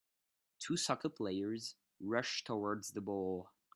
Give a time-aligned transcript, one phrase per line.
[0.57, 3.51] Two soccer players rush towards the ball